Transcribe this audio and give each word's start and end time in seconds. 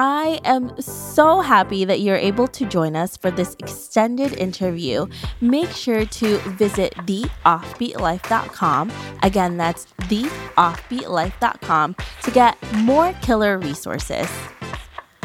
I 0.00 0.40
am 0.44 0.80
so 0.80 1.40
happy 1.40 1.84
that 1.84 1.98
you're 1.98 2.14
able 2.14 2.46
to 2.46 2.64
join 2.64 2.94
us 2.94 3.16
for 3.16 3.32
this 3.32 3.56
extended 3.58 4.32
interview. 4.34 5.08
Make 5.40 5.70
sure 5.70 6.04
to 6.04 6.38
visit 6.50 6.94
theoffbeatlife.com. 6.98 8.92
Again, 9.24 9.56
that's 9.56 9.86
theoffbeatlife.com 10.02 11.96
to 12.22 12.30
get 12.30 12.56
more 12.74 13.12
killer 13.22 13.58
resources. 13.58 14.28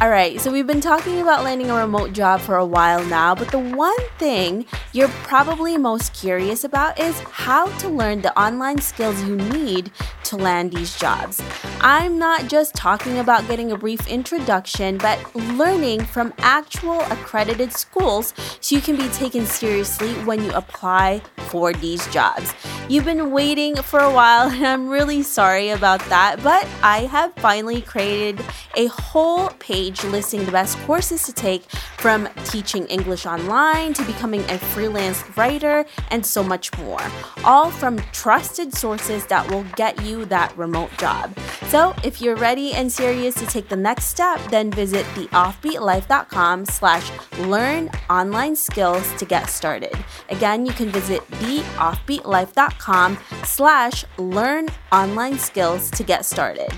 All 0.02 0.10
right, 0.10 0.42
so 0.42 0.52
we've 0.52 0.66
been 0.66 0.82
talking 0.82 1.22
about 1.22 1.44
landing 1.44 1.70
a 1.70 1.76
remote 1.76 2.14
job 2.14 2.42
for 2.42 2.56
a 2.56 2.66
while 2.66 3.06
now, 3.06 3.36
but 3.36 3.52
the 3.52 3.60
one 3.60 3.96
thing 4.18 4.66
you're 4.92 5.08
probably 5.08 5.78
most 5.78 6.16
curious 6.16 6.64
about 6.64 7.00
is 7.00 7.18
how 7.20 7.68
to 7.78 7.90
learn 7.90 8.24
the 8.24 8.38
online 8.38 8.82
skills 8.82 9.24
you 9.24 9.36
need 9.38 9.92
to 10.34 10.44
land 10.44 10.72
these 10.72 10.98
jobs. 10.98 11.42
I'm 11.82 12.18
not 12.18 12.48
just 12.48 12.74
talking 12.76 13.20
about 13.20 13.48
getting 13.48 13.72
a 13.72 13.78
brief 13.78 14.08
introduction, 14.08 14.98
but 14.98 15.20
learning 15.36 16.06
from 16.06 16.34
actual 16.40 17.02
accredited 17.02 17.72
schools 17.72 18.34
so 18.60 18.76
you 18.76 18.82
can 18.82 18.96
be 18.96 19.08
taken 19.10 19.46
seriously 19.46 20.14
when 20.26 20.44
you 20.44 20.52
apply 20.54 21.22
for 21.50 21.72
these 21.74 22.06
jobs. 22.08 22.54
You've 22.90 23.06
been 23.06 23.32
waiting 23.32 23.76
for 23.76 24.00
a 24.00 24.12
while, 24.12 24.50
and 24.52 24.66
I'm 24.66 24.90
really 24.90 25.24
sorry 25.24 25.70
about 25.70 26.00
that, 26.10 26.42
but 26.44 26.68
I 26.82 27.02
have 27.02 27.34
finally 27.36 27.82
created 27.82 28.44
a 28.76 28.88
whole 28.88 29.50
page 29.60 30.04
listing 30.04 30.46
the 30.46 30.52
best 30.52 30.78
courses 30.80 31.24
to 31.24 31.34
take 31.34 31.64
from 31.98 32.28
teaching 32.46 32.86
English 32.88 33.26
online 33.26 33.94
to 33.94 34.04
becoming 34.06 34.42
a 34.50 34.58
freelance 34.58 35.24
writer 35.38 35.86
and 36.12 36.26
so 36.26 36.44
much 36.44 36.76
more. 36.80 37.02
All 37.44 37.70
from 37.70 38.00
trusted 38.12 38.74
sources 38.74 39.26
that 39.28 39.50
will 39.50 39.64
get 39.76 40.02
you 40.02 40.23
that 40.26 40.56
remote 40.58 40.92
job. 40.98 41.38
So 41.68 41.94
if 42.04 42.22
you're 42.22 42.36
ready 42.36 42.74
and 42.74 42.92
serious 42.92 43.36
to 43.36 43.46
take 43.46 43.70
the 43.70 43.76
next 43.76 44.06
step, 44.06 44.40
then 44.50 44.72
visit 44.72 45.06
theoffbeatlife.com 45.16 46.66
slash 46.66 47.12
learn 47.40 47.90
online 48.10 48.56
skills 48.56 49.12
to 49.16 49.26
get 49.26 49.50
started. 49.50 49.94
Again, 50.30 50.66
you 50.66 50.74
can 50.74 50.90
visit 50.90 51.22
theoffbeatlife.com 51.32 53.18
slash 53.44 54.06
learn 54.18 54.68
online 54.92 55.40
skills 55.40 55.90
to 55.92 56.04
get 56.04 56.26
started. 56.26 56.70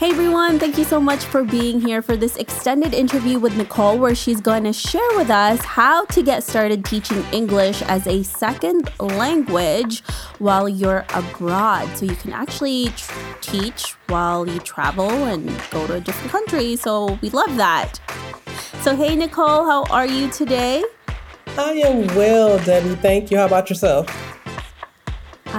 Hey 0.00 0.12
everyone, 0.12 0.58
thank 0.58 0.78
you 0.78 0.84
so 0.84 0.98
much 0.98 1.26
for 1.26 1.44
being 1.44 1.78
here 1.78 2.00
for 2.00 2.16
this 2.16 2.36
extended 2.36 2.94
interview 2.94 3.38
with 3.38 3.54
Nicole, 3.58 3.98
where 3.98 4.14
she's 4.14 4.40
going 4.40 4.64
to 4.64 4.72
share 4.72 5.10
with 5.16 5.28
us 5.28 5.60
how 5.60 6.06
to 6.06 6.22
get 6.22 6.42
started 6.42 6.86
teaching 6.86 7.22
English 7.32 7.82
as 7.82 8.06
a 8.06 8.22
second 8.22 8.88
language 8.98 10.02
while 10.38 10.70
you're 10.70 11.04
abroad. 11.12 11.94
So 11.98 12.06
you 12.06 12.16
can 12.16 12.32
actually 12.32 12.86
tr- 12.96 13.12
teach 13.42 13.90
while 14.06 14.48
you 14.48 14.58
travel 14.60 15.10
and 15.10 15.46
go 15.70 15.86
to 15.86 15.96
a 15.96 16.00
different 16.00 16.32
country. 16.32 16.76
So 16.76 17.18
we 17.20 17.28
love 17.28 17.54
that. 17.58 18.00
So, 18.80 18.96
hey 18.96 19.14
Nicole, 19.14 19.66
how 19.66 19.84
are 19.90 20.06
you 20.06 20.30
today? 20.30 20.82
I 21.58 21.72
am 21.72 22.06
well, 22.16 22.58
Debbie. 22.64 22.94
Thank 23.02 23.30
you. 23.30 23.36
How 23.36 23.44
about 23.44 23.68
yourself? 23.68 24.29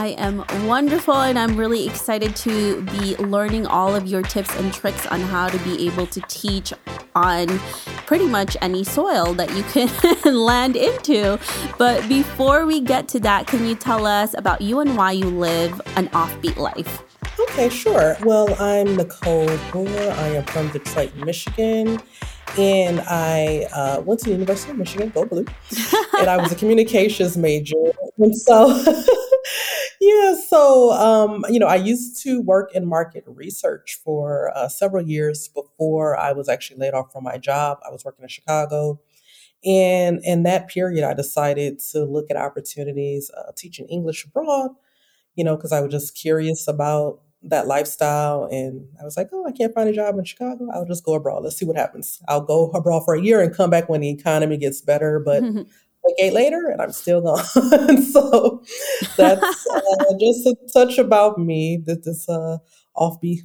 I 0.02 0.16
am 0.18 0.44
wonderful 0.66 1.14
and 1.14 1.38
I'm 1.38 1.56
really 1.56 1.86
excited 1.86 2.36
to 2.38 2.82
be 2.82 3.16
learning 3.18 3.68
all 3.68 3.94
of 3.94 4.08
your 4.08 4.24
tips 4.24 4.50
and 4.56 4.74
tricks 4.74 5.06
on 5.06 5.22
how 5.22 5.48
to 5.48 5.60
be 5.60 5.86
able 5.86 6.08
to 6.08 6.20
teach 6.22 6.74
on 7.14 7.48
pretty 8.08 8.26
much 8.26 8.58
any 8.62 8.84
soil 8.84 9.36
that 9.36 9.56
you 9.56 9.62
can 9.62 9.90
land 10.36 10.76
into. 10.76 11.40
But 11.78 12.10
before 12.10 12.66
we 12.66 12.82
get 12.82 13.08
to 13.10 13.20
that, 13.20 13.46
can 13.46 13.68
you 13.68 13.76
tell 13.76 14.08
us 14.08 14.34
about 14.36 14.62
you 14.62 14.80
and 14.80 14.98
why 14.98 15.12
you 15.12 15.30
live 15.30 15.80
an 15.96 16.08
offbeat 16.08 16.58
life? 16.58 17.04
Okay, 17.40 17.70
sure. 17.70 18.18
Well, 18.24 18.56
I'm 18.60 18.96
Nicole 18.96 19.56
Brewer. 19.70 20.16
I 20.18 20.30
am 20.30 20.46
from 20.46 20.70
Detroit, 20.70 21.16
Michigan 21.16 22.02
and 22.58 23.02
I 23.02 23.68
uh, 23.74 24.02
went 24.02 24.20
to 24.22 24.26
the 24.26 24.32
University 24.32 24.72
of 24.72 24.78
Michigan, 24.78 25.10
go 25.10 25.26
blue, 25.26 25.46
and 26.20 26.30
I 26.30 26.38
was 26.38 26.52
a 26.52 26.56
communications 26.56 27.38
major. 27.38 27.76
And 28.18 28.36
so, 28.36 28.68
yeah, 30.02 30.34
so, 30.34 30.92
um, 30.94 31.46
you 31.48 31.60
know, 31.60 31.68
I 31.68 31.76
used 31.76 32.24
to 32.24 32.42
work 32.42 32.74
in 32.74 32.88
market 32.88 33.24
research 33.28 34.00
for 34.04 34.52
uh, 34.58 34.68
several 34.68 35.08
years 35.08 35.48
before 35.48 36.20
I 36.20 36.32
was 36.32 36.50
actually 36.50 36.80
laid 36.80 36.96
off 36.96 37.12
from 37.12 37.24
my 37.24 37.38
job. 37.38 37.78
I 37.88 37.92
was 37.92 38.04
working 38.04 38.24
in 38.24 38.30
Chicago. 38.30 39.00
And 39.64 40.20
in 40.24 40.42
that 40.42 40.70
period, 40.70 41.04
I 41.08 41.14
decided 41.14 41.78
to 41.92 42.04
look 42.04 42.32
at 42.32 42.36
opportunities 42.36 43.30
uh, 43.38 43.52
teaching 43.56 43.86
English 43.90 44.26
abroad, 44.26 44.72
you 45.36 45.44
know, 45.44 45.56
because 45.56 45.72
I 45.72 45.82
was 45.82 45.92
just 45.92 46.16
curious 46.16 46.68
about 46.68 47.22
that 47.44 47.68
lifestyle. 47.68 48.46
And 48.52 48.88
I 49.00 49.04
was 49.04 49.18
like, 49.18 49.30
oh, 49.32 49.46
I 49.46 49.52
can't 49.52 49.74
find 49.74 49.88
a 49.88 49.94
job 49.94 50.18
in 50.18 50.26
Chicago. 50.26 50.68
I'll 50.74 50.86
just 50.86 51.04
go 51.04 51.14
abroad. 51.14 51.44
Let's 51.44 51.58
see 51.58 51.66
what 51.66 51.78
happens. 51.78 52.20
I'll 52.28 52.42
go 52.42 52.72
abroad 52.72 53.02
for 53.06 53.14
a 53.14 53.22
year 53.22 53.40
and 53.40 53.56
come 53.56 53.70
back 53.70 53.88
when 53.88 54.02
the 54.02 54.10
economy 54.10 54.58
gets 54.58 54.82
better. 54.82 55.20
But 55.20 55.44
decade 56.08 56.34
later, 56.34 56.68
and 56.68 56.82
I'm 56.82 56.92
still 56.92 57.22
gone. 57.22 57.44
so 58.04 58.64
that's 59.18 59.68
uh, 59.76 60.14
just 60.20 60.46
a 60.46 60.56
touch 60.74 60.98
about 60.98 61.38
me. 61.38 61.82
That 61.86 62.04
this 62.04 62.28
uh, 62.30 62.58
offbeat 62.98 63.40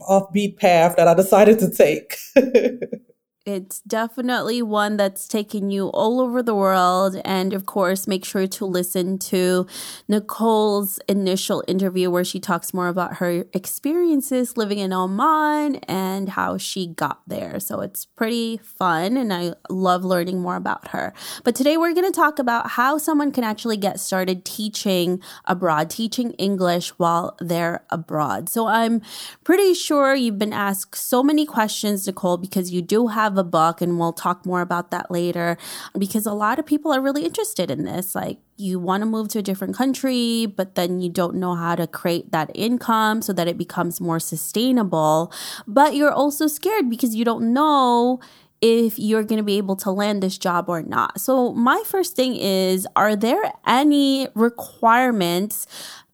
offbeat 0.00 0.56
path 0.58 0.96
that 0.96 1.08
I 1.08 1.14
decided 1.14 1.58
to 1.60 1.70
take. 1.70 2.16
It's 3.46 3.78
definitely 3.82 4.60
one 4.60 4.96
that's 4.96 5.28
taking 5.28 5.70
you 5.70 5.86
all 5.90 6.20
over 6.20 6.42
the 6.42 6.52
world. 6.52 7.20
And 7.24 7.52
of 7.52 7.64
course, 7.64 8.08
make 8.08 8.24
sure 8.24 8.48
to 8.48 8.64
listen 8.66 9.20
to 9.20 9.68
Nicole's 10.08 10.98
initial 11.06 11.62
interview 11.68 12.10
where 12.10 12.24
she 12.24 12.40
talks 12.40 12.74
more 12.74 12.88
about 12.88 13.18
her 13.18 13.44
experiences 13.52 14.56
living 14.56 14.80
in 14.80 14.92
Oman 14.92 15.76
and 15.86 16.30
how 16.30 16.58
she 16.58 16.88
got 16.88 17.20
there. 17.28 17.60
So 17.60 17.82
it's 17.82 18.04
pretty 18.04 18.56
fun, 18.56 19.16
and 19.16 19.32
I 19.32 19.54
love 19.70 20.04
learning 20.04 20.40
more 20.40 20.56
about 20.56 20.88
her. 20.88 21.14
But 21.44 21.54
today 21.54 21.76
we're 21.76 21.94
going 21.94 22.10
to 22.10 22.20
talk 22.20 22.40
about 22.40 22.70
how 22.70 22.98
someone 22.98 23.30
can 23.30 23.44
actually 23.44 23.76
get 23.76 24.00
started 24.00 24.44
teaching 24.44 25.22
abroad, 25.44 25.88
teaching 25.88 26.32
English 26.32 26.88
while 26.98 27.36
they're 27.40 27.84
abroad. 27.90 28.48
So 28.48 28.66
I'm 28.66 29.02
pretty 29.44 29.72
sure 29.74 30.16
you've 30.16 30.36
been 30.36 30.52
asked 30.52 30.96
so 30.96 31.22
many 31.22 31.46
questions, 31.46 32.08
Nicole, 32.08 32.38
because 32.38 32.72
you 32.72 32.82
do 32.82 33.06
have 33.06 33.35
have 33.36 33.44
a 33.44 33.48
book, 33.48 33.80
and 33.80 33.98
we'll 33.98 34.12
talk 34.12 34.46
more 34.46 34.60
about 34.60 34.90
that 34.90 35.10
later 35.10 35.56
because 35.98 36.26
a 36.26 36.32
lot 36.32 36.58
of 36.58 36.66
people 36.66 36.92
are 36.92 37.00
really 37.00 37.24
interested 37.24 37.70
in 37.70 37.84
this. 37.84 38.14
Like, 38.14 38.38
you 38.56 38.78
want 38.78 39.02
to 39.02 39.06
move 39.06 39.28
to 39.28 39.38
a 39.38 39.42
different 39.42 39.76
country, 39.76 40.46
but 40.46 40.74
then 40.74 41.00
you 41.00 41.10
don't 41.10 41.36
know 41.36 41.54
how 41.54 41.74
to 41.74 41.86
create 41.86 42.32
that 42.32 42.50
income 42.54 43.22
so 43.22 43.32
that 43.32 43.48
it 43.48 43.58
becomes 43.58 44.00
more 44.00 44.18
sustainable. 44.18 45.32
But 45.66 45.94
you're 45.94 46.12
also 46.12 46.46
scared 46.46 46.88
because 46.88 47.14
you 47.14 47.24
don't 47.24 47.52
know 47.52 48.20
if 48.62 48.98
you're 48.98 49.22
going 49.22 49.38
to 49.38 49.44
be 49.44 49.58
able 49.58 49.76
to 49.76 49.90
land 49.90 50.22
this 50.22 50.38
job 50.38 50.68
or 50.68 50.82
not. 50.82 51.20
So, 51.20 51.52
my 51.52 51.82
first 51.84 52.16
thing 52.16 52.36
is 52.36 52.86
Are 52.96 53.14
there 53.14 53.52
any 53.66 54.28
requirements 54.34 55.66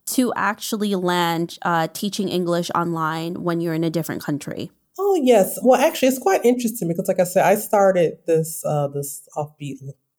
to 0.04 0.32
actually 0.34 0.94
land 0.96 1.58
uh, 1.62 1.86
teaching 1.92 2.28
English 2.28 2.70
online 2.74 3.44
when 3.44 3.60
you're 3.60 3.74
in 3.74 3.84
a 3.84 3.90
different 3.90 4.22
country? 4.22 4.72
Oh 4.98 5.14
yes. 5.22 5.58
Well, 5.62 5.80
actually, 5.80 6.08
it's 6.08 6.18
quite 6.18 6.44
interesting 6.44 6.88
because, 6.88 7.08
like 7.08 7.20
I 7.20 7.24
said, 7.24 7.44
I 7.44 7.54
started 7.54 8.18
this 8.26 8.62
uh, 8.64 8.88
this 8.88 9.26
offbeat 9.36 9.78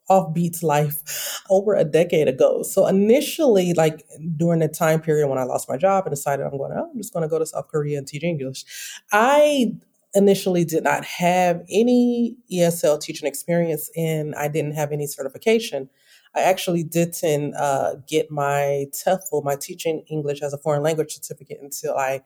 offbeat 0.10 0.62
life 0.64 1.42
over 1.50 1.76
a 1.76 1.84
decade 1.84 2.28
ago. 2.28 2.64
So 2.64 2.88
initially, 2.88 3.74
like 3.74 4.06
during 4.36 4.60
the 4.60 4.68
time 4.68 5.00
period 5.00 5.28
when 5.28 5.38
I 5.38 5.44
lost 5.44 5.70
my 5.70 5.78
job 5.78 6.06
and 6.06 6.14
decided 6.14 6.46
I'm 6.46 6.58
going, 6.58 6.74
oh, 6.76 6.90
I'm 6.92 6.98
just 6.98 7.14
going 7.14 7.24
to 7.24 7.30
go 7.30 7.40
to 7.40 7.46
South 7.46 7.68
Korea 7.68 7.98
and 7.98 8.08
teach 8.08 8.24
English, 8.24 8.66
I 9.12 9.74
initially 10.16 10.64
did 10.64 10.84
not 10.84 11.06
have 11.06 11.64
any 11.72 12.36
ESL 12.52 13.02
teaching 13.02 13.28
experience 13.28 13.90
and 13.96 14.36
I 14.36 14.48
didn't 14.48 14.74
have 14.74 14.92
any 14.92 15.08
certification. 15.08 15.90
I 16.36 16.42
actually 16.42 16.84
didn't 16.84 17.56
uh, 17.56 17.96
get 18.08 18.32
my 18.32 18.88
TEFL, 18.92 19.44
my 19.44 19.56
teaching 19.56 20.04
English 20.10 20.42
as 20.42 20.54
a 20.54 20.58
foreign 20.58 20.82
language 20.82 21.14
certificate, 21.14 21.60
until 21.62 21.96
I 21.96 22.22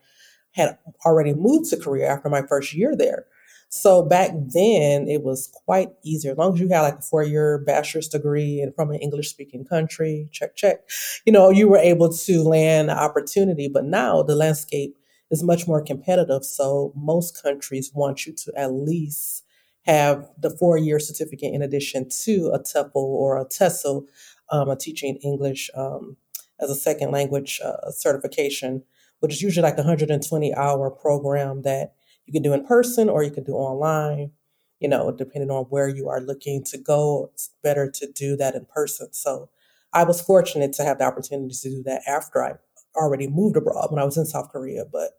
had 0.57 0.77
already 1.05 1.33
moved 1.33 1.69
to 1.69 1.77
Korea 1.77 2.07
after 2.07 2.29
my 2.29 2.41
first 2.41 2.73
year 2.73 2.95
there. 2.95 3.25
So 3.69 4.01
back 4.01 4.31
then 4.33 5.07
it 5.07 5.23
was 5.23 5.49
quite 5.65 5.89
easier. 6.03 6.31
As 6.31 6.37
long 6.37 6.53
as 6.53 6.59
you 6.59 6.69
had 6.69 6.81
like 6.81 6.99
a 6.99 7.01
four 7.01 7.23
year 7.23 7.59
bachelor's 7.59 8.07
degree 8.07 8.59
and 8.59 8.73
from 8.75 8.91
an 8.91 8.99
English 8.99 9.29
speaking 9.29 9.65
country, 9.65 10.29
check, 10.31 10.55
check, 10.55 10.89
you 11.25 11.33
know, 11.33 11.49
you 11.49 11.67
were 11.67 11.77
able 11.77 12.11
to 12.11 12.43
land 12.43 12.89
an 12.89 12.97
opportunity. 12.97 13.67
But 13.67 13.85
now 13.85 14.23
the 14.23 14.35
landscape 14.35 14.97
is 15.29 15.43
much 15.43 15.67
more 15.67 15.81
competitive. 15.81 16.43
So 16.43 16.93
most 16.95 17.41
countries 17.41 17.91
want 17.93 18.25
you 18.25 18.33
to 18.33 18.53
at 18.55 18.71
least 18.71 19.43
have 19.85 20.29
the 20.39 20.49
four 20.49 20.77
year 20.77 20.99
certificate 20.99 21.53
in 21.53 21.61
addition 21.61 22.09
to 22.23 22.51
a 22.53 22.59
TEFL 22.59 22.95
or 22.95 23.37
a 23.37 23.45
TESOL, 23.45 24.05
um, 24.49 24.69
a 24.69 24.75
teaching 24.75 25.17
English 25.17 25.69
um, 25.75 26.17
as 26.59 26.69
a 26.69 26.75
second 26.75 27.11
language 27.11 27.59
uh, 27.63 27.91
certification 27.91 28.83
which 29.19 29.33
is 29.33 29.41
usually 29.41 29.63
like 29.63 29.75
a 29.75 29.83
120 29.83 30.53
hour 30.53 30.89
program 30.89 31.63
that 31.63 31.93
you 32.25 32.33
can 32.33 32.43
do 32.43 32.53
in 32.53 32.65
person 32.65 33.09
or 33.09 33.23
you 33.23 33.31
can 33.31 33.43
do 33.43 33.53
online. 33.53 34.31
You 34.79 34.89
know, 34.89 35.11
depending 35.11 35.49
on 35.49 35.65
where 35.65 35.87
you 35.87 36.07
are 36.07 36.21
looking 36.21 36.63
to 36.65 36.77
go, 36.77 37.31
it's 37.33 37.49
better 37.63 37.89
to 37.89 38.11
do 38.11 38.35
that 38.35 38.53
in 38.53 38.65
person. 38.65 39.11
So 39.11 39.49
I 39.91 40.03
was 40.03 40.21
fortunate 40.21 40.73
to 40.73 40.83
have 40.83 40.99
the 40.99 41.05
opportunity 41.05 41.55
to 41.55 41.69
do 41.69 41.83
that 41.83 42.03
after 42.05 42.43
I 42.43 42.53
already 42.95 43.27
moved 43.27 43.57
abroad 43.57 43.87
when 43.89 43.99
I 43.99 44.05
was 44.05 44.17
in 44.17 44.25
South 44.25 44.49
Korea. 44.51 44.83
But 44.85 45.11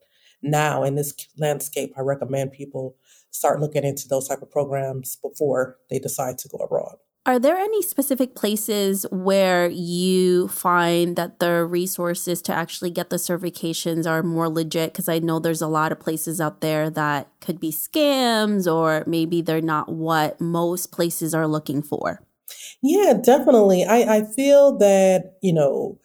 now 0.42 0.84
in 0.84 0.94
this 0.94 1.12
landscape, 1.36 1.92
I 1.96 2.02
recommend 2.02 2.52
people 2.52 2.96
start 3.30 3.60
looking 3.60 3.84
into 3.84 4.06
those 4.06 4.28
type 4.28 4.42
of 4.42 4.50
programs 4.50 5.16
before 5.16 5.78
they 5.90 5.98
decide 5.98 6.38
to 6.38 6.48
go 6.48 6.58
abroad. 6.58 6.96
Are 7.28 7.38
there 7.38 7.58
any 7.58 7.82
specific 7.82 8.34
places 8.34 9.04
where 9.10 9.68
you 9.68 10.48
find 10.48 11.14
that 11.16 11.40
the 11.40 11.62
resources 11.62 12.40
to 12.40 12.54
actually 12.54 12.88
get 12.88 13.10
the 13.10 13.16
certifications 13.16 14.06
are 14.10 14.22
more 14.22 14.48
legit? 14.48 14.94
Because 14.94 15.10
I 15.10 15.18
know 15.18 15.38
there's 15.38 15.60
a 15.60 15.66
lot 15.68 15.92
of 15.92 16.00
places 16.00 16.40
out 16.40 16.62
there 16.62 16.88
that 16.88 17.28
could 17.42 17.60
be 17.60 17.70
scams 17.70 18.66
or 18.66 19.04
maybe 19.06 19.42
they're 19.42 19.60
not 19.60 19.92
what 19.92 20.40
most 20.40 20.90
places 20.90 21.34
are 21.34 21.46
looking 21.46 21.82
for. 21.82 22.22
Yeah, 22.82 23.12
definitely. 23.22 23.84
I, 23.84 24.20
I 24.20 24.22
feel 24.24 24.78
that, 24.78 25.34
you 25.42 25.52
know, 25.52 25.98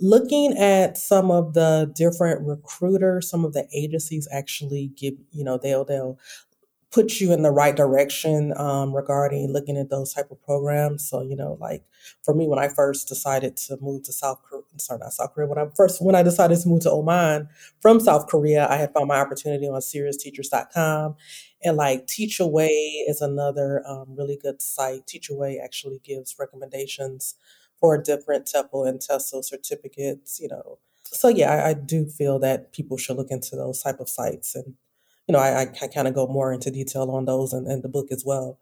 looking 0.00 0.56
at 0.56 0.96
some 0.96 1.30
of 1.30 1.52
the 1.52 1.92
different 1.94 2.46
recruiters, 2.46 3.28
some 3.28 3.44
of 3.44 3.52
the 3.52 3.68
agencies 3.74 4.26
actually 4.32 4.92
give, 4.96 5.12
you 5.30 5.44
know, 5.44 5.58
they'll 5.58 5.84
they'll 5.84 6.18
put 6.92 7.20
you 7.20 7.32
in 7.32 7.42
the 7.42 7.50
right 7.52 7.76
direction 7.76 8.52
um, 8.56 8.94
regarding 8.94 9.52
looking 9.52 9.76
at 9.76 9.90
those 9.90 10.12
type 10.12 10.30
of 10.30 10.42
programs. 10.42 11.08
So, 11.08 11.22
you 11.22 11.36
know, 11.36 11.56
like 11.60 11.84
for 12.24 12.34
me, 12.34 12.48
when 12.48 12.58
I 12.58 12.68
first 12.68 13.06
decided 13.06 13.56
to 13.58 13.78
move 13.80 14.02
to 14.04 14.12
South 14.12 14.42
Korea, 14.42 14.64
sorry, 14.78 14.98
not 14.98 15.12
South 15.12 15.32
Korea, 15.32 15.46
when 15.46 15.58
I 15.58 15.66
first, 15.76 16.02
when 16.02 16.16
I 16.16 16.22
decided 16.22 16.58
to 16.60 16.68
move 16.68 16.82
to 16.82 16.90
Oman 16.90 17.48
from 17.80 18.00
South 18.00 18.26
Korea, 18.26 18.66
I 18.68 18.76
had 18.76 18.92
found 18.92 19.08
my 19.08 19.20
opportunity 19.20 19.68
on 19.68 19.80
SeriousTeachers.com. 19.80 21.14
And 21.62 21.76
like 21.76 22.06
Teachaway 22.06 23.08
is 23.08 23.20
another 23.20 23.82
um, 23.86 24.06
really 24.16 24.38
good 24.40 24.60
site. 24.60 25.06
Teachaway 25.06 25.62
actually 25.62 26.00
gives 26.02 26.36
recommendations 26.40 27.36
for 27.78 27.96
different 28.02 28.46
TEFL 28.46 28.88
and 28.88 28.98
TESOL 28.98 29.44
certificates, 29.44 30.40
you 30.40 30.48
know. 30.48 30.78
So 31.04 31.28
yeah, 31.28 31.52
I, 31.52 31.68
I 31.70 31.74
do 31.74 32.06
feel 32.06 32.38
that 32.40 32.72
people 32.72 32.96
should 32.96 33.16
look 33.16 33.30
into 33.30 33.56
those 33.56 33.82
type 33.82 34.00
of 34.00 34.08
sites 34.08 34.54
and 34.54 34.74
you 35.30 35.32
know, 35.32 35.38
I, 35.38 35.60
I, 35.80 35.86
kind 35.86 36.08
of 36.08 36.14
go 36.14 36.26
more 36.26 36.52
into 36.52 36.72
detail 36.72 37.08
on 37.08 37.24
those 37.24 37.52
in 37.52 37.82
the 37.82 37.88
book 37.88 38.08
as 38.10 38.24
well. 38.26 38.58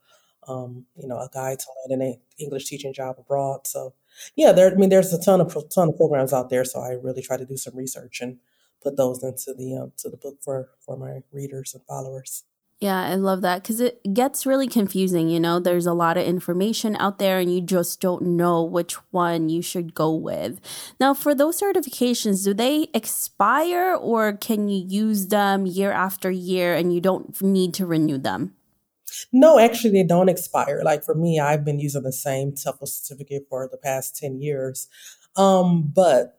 Um, 0.47 0.85
you 1.01 1.09
know, 1.09 1.17
a 1.17 1.31
guide 1.33 1.61
to 1.61 1.67
landing 1.89 2.09
an 2.09 2.21
English 2.39 2.67
teaching 2.67 2.93
job 2.93 3.17
abroad. 3.19 3.67
So, 3.67 3.95
yeah, 4.37 4.53
there. 4.53 4.71
I 4.71 4.75
mean, 4.75 4.91
there's 4.91 5.15
a 5.15 5.19
ton 5.19 5.41
of 5.41 5.57
ton 5.71 5.89
of 5.89 5.97
programs 5.97 6.35
out 6.35 6.51
there. 6.51 6.67
So 6.67 6.81
I 6.81 6.91
really 7.03 7.23
try 7.23 7.39
to 7.39 7.47
do 7.47 7.57
some 7.57 7.75
research 7.75 8.21
and 8.21 8.37
put 8.83 8.99
those 8.99 9.23
into 9.25 9.55
the 9.55 9.79
um, 9.79 9.93
to 9.97 10.11
the 10.11 10.19
book 10.19 10.37
for 10.43 10.69
for 10.85 10.95
my 10.99 11.23
readers 11.33 11.73
and 11.73 11.83
followers. 11.87 12.45
Yeah, 12.81 13.01
I 13.01 13.17
love 13.17 13.41
that 13.41 13.63
because 13.63 13.81
it 13.81 14.01
gets 14.15 14.47
really 14.47 14.69
confusing. 14.69 15.29
You 15.29 15.41
know, 15.41 15.59
there's 15.59 15.87
a 15.87 15.93
lot 15.93 16.17
of 16.17 16.25
information 16.25 16.97
out 17.01 17.19
there 17.19 17.41
and 17.41 17.53
you 17.53 17.61
just 17.61 18.01
don't 18.01 18.23
know 18.23 18.63
which 18.63 18.95
one 19.11 19.49
you 19.49 19.63
should 19.63 19.95
go 19.95 20.15
with. 20.15 20.61
Now, 21.01 21.13
for 21.13 21.35
those 21.35 21.61
certifications, 21.61 22.45
do 22.45 22.55
they 22.55 22.89
expire 22.95 23.95
or 23.95 24.33
can 24.35 24.69
you 24.69 24.85
use 24.87 25.27
them 25.27 25.67
year 25.67 25.91
after 25.91 26.31
year 26.31 26.77
and 26.77 26.95
you 26.95 27.01
don't 27.01 27.41
need 27.43 27.75
to 27.75 27.87
renew 27.87 28.17
them? 28.17 28.55
No, 29.33 29.59
actually, 29.59 29.91
they 29.91 30.07
don't 30.07 30.29
expire. 30.29 30.83
Like 30.85 31.03
for 31.03 31.17
me, 31.17 31.41
I've 31.41 31.65
been 31.65 31.81
using 31.81 32.05
the 32.05 32.13
same 32.13 32.53
TEFL 32.53 32.87
certificate 32.87 33.47
for 33.49 33.69
the 33.69 33.79
past 33.79 34.17
10 34.17 34.41
years. 34.41 34.87
Um, 35.37 35.93
but 35.95 36.38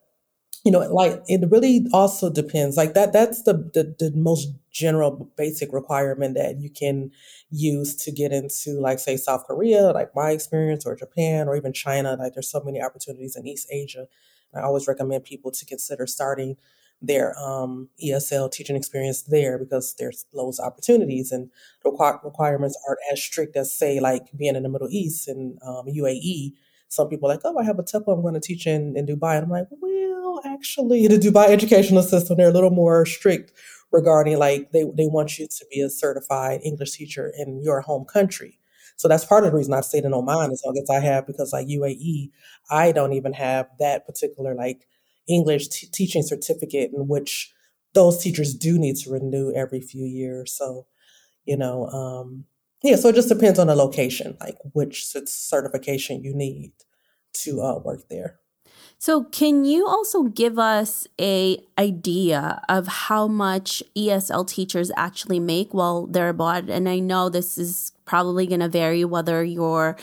you 0.70 0.74
know, 0.74 0.82
like 0.94 1.24
it 1.28 1.50
really 1.50 1.88
also 1.94 2.30
depends. 2.30 2.78
Like 2.78 2.94
that, 2.94 3.12
that's 3.12 3.42
the, 3.42 3.54
the, 3.54 3.96
the 3.98 4.12
most 4.16 4.50
general 4.70 5.28
basic 5.36 5.74
requirement 5.74 6.36
that 6.36 6.60
you 6.60 6.70
can 6.70 7.10
use 7.50 7.96
to 8.04 8.12
get 8.12 8.32
into, 8.32 8.80
like, 8.80 9.00
say, 9.00 9.18
South 9.18 9.48
Korea, 9.48 9.90
like 9.90 10.16
my 10.16 10.30
experience, 10.30 10.86
or 10.86 10.96
Japan, 10.96 11.48
or 11.48 11.56
even 11.56 11.74
China. 11.74 12.16
Like, 12.20 12.36
there's 12.36 12.52
so 12.52 12.62
many 12.64 12.80
opportunities 12.80 13.36
in 13.36 13.48
East 13.48 13.68
Asia. 13.72 14.06
I 14.54 14.62
always 14.62 14.88
recommend 14.88 15.24
people 15.24 15.50
to 15.50 15.66
consider 15.66 16.06
starting 16.06 16.56
their 17.02 17.36
um, 17.40 17.90
ESL 18.04 18.52
teaching 18.52 18.76
experience 18.76 19.24
there 19.24 19.58
because 19.58 19.96
there's 19.98 20.28
loads 20.34 20.60
of 20.60 20.68
opportunities 20.68 21.32
and 21.32 21.50
the 21.84 22.20
requirements 22.24 22.78
aren't 22.88 23.00
as 23.12 23.24
strict 23.24 23.56
as, 23.56 23.74
say, 23.74 24.00
like 24.00 24.28
being 24.38 24.56
in 24.56 24.62
the 24.62 24.70
Middle 24.70 24.90
East 24.92 25.28
and 25.28 25.58
um, 25.64 25.88
UAE. 25.88 26.54
Some 26.90 27.08
people 27.08 27.30
are 27.30 27.36
like, 27.36 27.42
oh, 27.46 27.58
I 27.58 27.64
have 27.64 27.80
a 27.80 27.84
TEFL 27.84 28.16
I'm 28.16 28.22
going 28.22 28.34
to 28.34 28.40
teach 28.40 28.68
in, 28.68 28.98
in 28.98 29.06
Dubai. 29.06 29.36
And 29.36 29.46
I'm 29.46 29.50
like, 29.50 29.68
well, 29.72 30.42
actually, 30.46 31.08
the 31.08 31.18
Dubai 31.18 31.48
educational 31.48 32.04
system, 32.04 32.38
they're 32.38 32.50
a 32.50 32.54
little 32.54 32.72
more 32.72 33.06
strict 33.06 33.54
regarding 33.92 34.38
like 34.38 34.72
they, 34.72 34.84
they 34.98 35.08
want 35.08 35.38
you 35.40 35.48
to 35.48 35.66
be 35.72 35.82
a 35.82 35.90
certified 35.90 36.62
English 36.64 36.92
teacher 36.92 37.32
in 37.38 37.62
your 37.64 37.82
home 37.82 38.06
country. 38.06 38.60
So 38.98 39.08
that's 39.08 39.24
part 39.24 39.46
of 39.46 39.52
the 39.52 39.58
reason 39.58 39.74
I've 39.74 39.86
stayed 39.86 40.04
in 40.04 40.14
Oman 40.14 40.52
as 40.52 40.62
long 40.66 40.78
as 40.78 40.90
I 40.90 41.00
have, 41.00 41.26
because 41.26 41.54
like 41.54 41.68
UAE, 41.68 42.32
I 42.70 42.92
don't 42.92 43.14
even 43.14 43.34
have 43.34 43.68
that 43.80 44.06
particular 44.06 44.54
like 44.56 44.88
English 45.28 45.70
t- 45.70 45.88
teaching 45.88 46.24
certificate 46.24 46.92
in 46.94 47.08
which 47.08 47.54
those 47.94 48.22
teachers 48.22 48.54
do 48.54 48.78
need 48.78 48.98
to 48.98 49.12
renew 49.12 49.54
every 49.56 49.80
few 49.80 50.04
years. 50.06 50.52
So, 50.52 50.86
you 51.46 51.56
know, 51.56 51.86
um, 51.88 52.46
yeah, 52.84 52.96
so 52.96 53.10
it 53.10 53.16
just 53.16 53.30
depends 53.30 53.60
on 53.60 53.68
the 53.68 53.76
location, 53.76 54.38
like 54.40 54.56
which 54.74 55.06
certification 55.06 56.24
you 56.24 56.34
need 56.34 56.72
to 57.34 57.62
uh, 57.62 57.80
work 57.80 58.08
there. 58.10 58.40
So, 59.02 59.24
can 59.24 59.64
you 59.64 59.88
also 59.88 60.24
give 60.24 60.60
us 60.60 61.08
a 61.20 61.58
idea 61.78 62.62
of 62.68 62.88
how 62.88 63.28
much 63.28 63.82
ESL 63.96 64.46
teachers 64.46 64.92
actually 64.98 65.40
make 65.40 65.74
while 65.74 66.06
they're 66.06 66.30
abroad? 66.30 66.70
And 66.70 66.90
I 66.90 67.00
know 67.00 67.30
this 67.30 67.58
is 67.58 67.94
probably 68.04 68.46
going 68.46 68.60
to 68.60 68.68
vary 68.68 69.06
whether 69.06 69.42
you're 69.42 69.96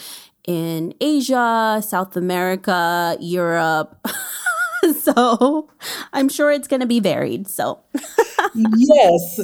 in 0.47 0.95
Asia, 1.01 1.83
South 1.87 2.17
America, 2.17 3.19
Europe. 3.21 4.07
so, 5.01 5.69
I'm 6.15 6.31
sure 6.31 6.51
it's 6.51 6.69
going 6.69 6.81
to 6.81 6.87
be 6.87 7.01
varied. 7.01 7.49
So, 7.49 7.81
yes, 8.55 9.39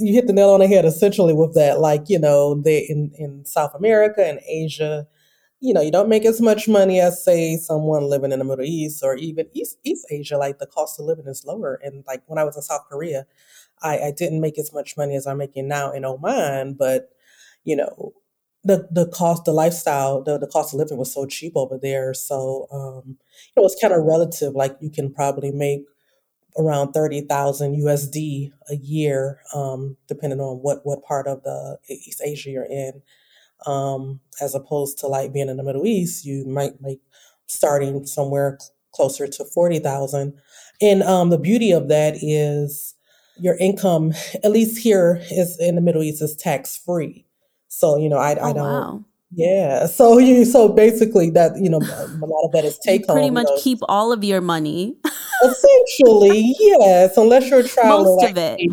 you 0.00 0.12
hit 0.12 0.26
the 0.26 0.32
nail 0.32 0.50
on 0.50 0.60
the 0.60 0.66
head 0.66 0.84
essentially 0.84 1.32
with 1.32 1.54
that. 1.54 1.80
Like, 1.80 2.08
you 2.08 2.18
know, 2.18 2.54
they 2.54 2.78
in, 2.88 3.12
in 3.18 3.44
South 3.44 3.74
America 3.74 4.24
and 4.26 4.40
Asia, 4.46 5.06
you 5.60 5.72
know, 5.74 5.80
you 5.80 5.90
don't 5.90 6.08
make 6.08 6.24
as 6.24 6.40
much 6.40 6.68
money 6.68 7.00
as 7.00 7.24
say 7.24 7.56
someone 7.56 8.04
living 8.04 8.32
in 8.32 8.38
the 8.38 8.44
Middle 8.44 8.64
East 8.64 9.02
or 9.02 9.16
even 9.16 9.46
East 9.54 9.78
East 9.84 10.06
Asia. 10.10 10.36
Like 10.36 10.58
the 10.58 10.66
cost 10.66 11.00
of 11.00 11.06
living 11.06 11.26
is 11.26 11.44
lower. 11.46 11.80
And 11.82 12.04
like 12.06 12.22
when 12.26 12.38
I 12.38 12.44
was 12.44 12.56
in 12.56 12.62
South 12.62 12.86
Korea, 12.90 13.26
I, 13.82 13.98
I 13.98 14.12
didn't 14.16 14.40
make 14.40 14.58
as 14.58 14.72
much 14.72 14.96
money 14.96 15.16
as 15.16 15.26
I'm 15.26 15.38
making 15.38 15.68
now 15.68 15.92
in 15.92 16.04
Oman, 16.04 16.74
but 16.74 17.10
you 17.64 17.76
know, 17.76 18.12
the 18.64 18.88
the 18.90 19.06
cost, 19.08 19.44
the 19.44 19.52
lifestyle, 19.52 20.22
the, 20.22 20.38
the 20.38 20.46
cost 20.46 20.72
of 20.74 20.78
living 20.78 20.96
was 20.98 21.12
so 21.12 21.26
cheap 21.26 21.52
over 21.56 21.78
there. 21.78 22.14
So 22.14 22.66
um, 22.72 23.18
it 23.56 23.60
was 23.60 23.76
kind 23.80 23.92
of 23.92 24.04
relative. 24.04 24.54
Like 24.54 24.76
you 24.80 24.90
can 24.90 25.12
probably 25.12 25.50
make 25.52 25.84
around 26.58 26.92
thirty 26.92 27.20
thousand 27.22 27.76
USD 27.76 28.52
a 28.70 28.76
year, 28.76 29.40
um, 29.54 29.96
depending 30.08 30.40
on 30.40 30.58
what 30.58 30.84
what 30.84 31.04
part 31.04 31.26
of 31.26 31.42
the 31.42 31.78
East 31.88 32.20
Asia 32.24 32.50
you're 32.50 32.64
in 32.64 33.02
um, 33.66 34.20
as 34.40 34.54
opposed 34.54 34.98
to 34.98 35.06
like 35.06 35.32
being 35.32 35.48
in 35.48 35.56
the 35.56 35.62
Middle 35.62 35.86
East, 35.86 36.24
you 36.24 36.44
might 36.44 36.80
make 36.80 37.00
starting 37.46 38.06
somewhere 38.06 38.58
closer 38.92 39.26
to 39.26 39.44
40,000. 39.44 40.34
And 40.80 41.02
um, 41.02 41.30
the 41.30 41.38
beauty 41.38 41.72
of 41.72 41.88
that 41.88 42.16
is 42.20 42.94
your 43.38 43.56
income, 43.56 44.12
at 44.42 44.50
least 44.50 44.78
here 44.78 45.20
is 45.30 45.58
in 45.58 45.74
the 45.74 45.80
Middle 45.80 46.02
East, 46.02 46.22
is 46.22 46.36
tax 46.36 46.76
free. 46.76 47.26
So, 47.68 47.96
you 47.96 48.08
know, 48.08 48.18
I, 48.18 48.34
oh, 48.36 48.50
I 48.50 48.52
don't. 48.52 48.64
Wow. 48.64 49.04
Yeah. 49.32 49.86
So 49.86 50.18
you 50.18 50.44
so 50.44 50.68
basically 50.68 51.30
that 51.30 51.58
you 51.58 51.68
know 51.68 51.78
a 51.78 52.26
lot 52.26 52.44
of 52.44 52.52
that 52.52 52.64
is 52.64 52.78
take 52.78 53.06
home. 53.06 53.16
Pretty 53.16 53.30
much 53.30 53.48
you 53.48 53.56
know. 53.56 53.62
keep 53.62 53.78
all 53.88 54.12
of 54.12 54.22
your 54.22 54.40
money. 54.40 54.96
Essentially, 55.44 56.54
yes. 56.58 57.16
Unless 57.16 57.50
you're 57.50 57.62
traveling, 57.62 58.04
most 58.04 58.22
like 58.22 58.30
of 58.32 58.38
it. 58.38 58.58
Me. 58.58 58.68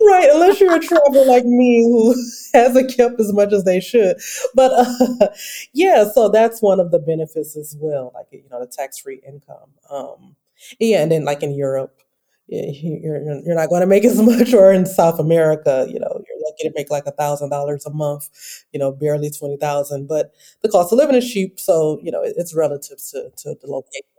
right. 0.00 0.28
Unless 0.32 0.60
you're 0.60 0.76
a 0.76 0.80
traveler 0.80 1.24
like 1.24 1.44
me 1.44 1.84
who 1.84 2.14
hasn't 2.54 2.94
kept 2.96 3.20
as 3.20 3.32
much 3.32 3.52
as 3.52 3.64
they 3.64 3.80
should. 3.80 4.16
But 4.54 4.72
uh, 4.72 5.28
yeah, 5.72 6.04
so 6.10 6.28
that's 6.28 6.62
one 6.62 6.80
of 6.80 6.90
the 6.90 6.98
benefits 6.98 7.56
as 7.56 7.76
well. 7.78 8.12
Like 8.14 8.26
you 8.32 8.44
know 8.50 8.60
the 8.60 8.66
tax 8.66 8.98
free 8.98 9.20
income. 9.26 9.70
Um, 9.90 10.36
yeah, 10.80 11.02
and 11.02 11.12
then 11.12 11.24
like 11.24 11.42
in 11.42 11.54
Europe, 11.54 12.00
you're 12.48 13.40
you're 13.44 13.54
not 13.54 13.68
going 13.68 13.80
to 13.80 13.86
make 13.86 14.04
as 14.04 14.20
much, 14.22 14.54
or 14.54 14.72
in 14.72 14.86
South 14.86 15.18
America, 15.18 15.86
you 15.88 15.98
know, 15.98 16.22
you're 16.28 16.42
lucky 16.44 16.68
to 16.68 16.72
make 16.74 16.90
like 16.90 17.06
a 17.06 17.12
thousand 17.12 17.50
dollars 17.50 17.84
a 17.86 17.90
month, 17.90 18.28
you 18.72 18.78
know, 18.78 18.92
barely 18.92 19.30
twenty 19.30 19.56
thousand. 19.56 20.06
But 20.06 20.32
the 20.62 20.68
cost 20.68 20.92
of 20.92 20.98
living 20.98 21.16
is 21.16 21.30
cheap, 21.30 21.58
so 21.60 21.98
you 22.02 22.10
know 22.10 22.22
it's 22.22 22.54
relative 22.54 22.98
to 23.10 23.30
to 23.36 23.56
the 23.60 23.66
location. 23.66 24.15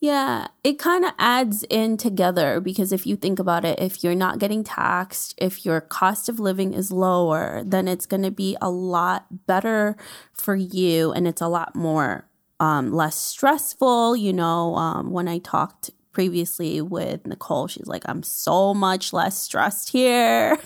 Yeah, 0.00 0.48
it 0.62 0.78
kind 0.78 1.04
of 1.04 1.12
adds 1.18 1.64
in 1.68 1.96
together 1.96 2.60
because 2.60 2.92
if 2.92 3.06
you 3.06 3.16
think 3.16 3.38
about 3.38 3.64
it, 3.64 3.78
if 3.80 4.04
you're 4.04 4.14
not 4.14 4.38
getting 4.38 4.64
taxed, 4.64 5.34
if 5.38 5.64
your 5.64 5.80
cost 5.80 6.28
of 6.28 6.38
living 6.38 6.74
is 6.74 6.92
lower, 6.92 7.62
then 7.64 7.88
it's 7.88 8.06
going 8.06 8.22
to 8.22 8.30
be 8.30 8.56
a 8.60 8.70
lot 8.70 9.46
better 9.46 9.96
for 10.32 10.54
you, 10.54 11.12
and 11.12 11.26
it's 11.26 11.40
a 11.42 11.48
lot 11.48 11.74
more 11.74 12.28
um, 12.60 12.92
less 12.92 13.16
stressful. 13.16 14.16
You 14.16 14.32
know, 14.32 14.74
um, 14.76 15.10
when 15.10 15.28
I 15.28 15.38
talked 15.38 15.90
previously 16.18 16.80
with 16.80 17.24
Nicole. 17.28 17.68
She's 17.68 17.86
like, 17.86 18.02
I'm 18.06 18.24
so 18.24 18.74
much 18.74 19.12
less 19.12 19.40
stressed 19.40 19.90
here. 19.90 20.58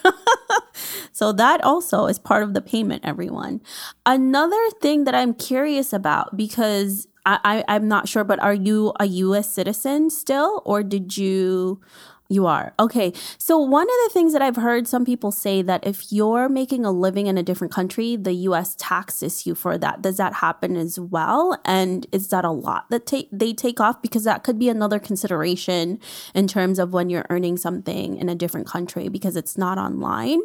so 1.12 1.30
that 1.32 1.62
also 1.62 2.06
is 2.06 2.18
part 2.18 2.42
of 2.42 2.54
the 2.54 2.62
payment, 2.62 3.04
everyone. 3.04 3.61
Another 4.06 4.70
thing 4.80 5.04
that 5.04 5.14
I'm 5.14 5.34
curious 5.34 5.92
about 5.92 6.38
because 6.38 7.06
I, 7.25 7.64
I, 7.69 7.76
am 7.76 7.88
not 7.88 8.09
sure, 8.09 8.25
but 8.25 8.41
are 8.41 8.55
you 8.55 8.93
a 8.99 9.07
US 9.07 9.49
citizen 9.49 10.11
still, 10.11 10.62
or 10.64 10.83
did 10.83 11.17
you? 11.17 11.81
You 12.29 12.47
are. 12.47 12.73
Okay. 12.81 13.12
So, 13.37 13.59
one 13.59 13.83
of 13.83 13.95
the 14.05 14.11
things 14.14 14.33
that 14.33 14.41
I've 14.41 14.57
heard 14.57 14.88
some 14.88 15.05
people 15.05 15.31
say 15.31 15.61
that 15.61 15.87
if 15.87 16.11
you're 16.11 16.49
making 16.49 16.87
a 16.87 16.91
living 16.91 17.26
in 17.26 17.37
a 17.37 17.43
different 17.43 17.75
country, 17.75 18.17
the 18.17 18.33
US 18.33 18.75
taxes 18.79 19.47
you 19.47 19.55
for 19.55 19.76
that. 19.76 20.00
Does 20.00 20.17
that 20.17 20.37
happen 20.37 20.75
as 20.75 20.99
well? 20.99 21.61
And 21.67 22.07
is 22.11 22.29
that 22.29 22.47
a 22.47 22.50
lot 22.50 22.88
that 22.88 23.05
take 23.05 23.29
they 23.31 23.52
take 23.52 23.81
off 23.81 24.00
because 24.00 24.25
that 24.25 24.45
could 24.45 24.59
be 24.59 24.71
another 24.71 24.99
consideration 24.99 26.00
in 26.35 26.49
terms 26.49 26.79
of 26.79 26.95
when 26.95 27.11
you're 27.11 27.26
earning 27.29 27.59
something 27.59 28.17
in 28.17 28.31
a 28.31 28.35
different 28.35 28.67
country 28.67 29.11
because 29.11 29.37
it's 29.37 29.59
not 29.59 29.76
online 29.76 30.41